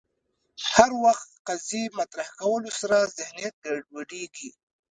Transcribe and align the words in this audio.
هر 0.73 0.91
وخت 1.03 1.29
قضیې 1.47 1.83
مطرح 1.99 2.27
کولو 2.39 2.69
سره 2.79 2.97
ذهنیت 3.17 3.53
ګډوډېږي 3.65 4.49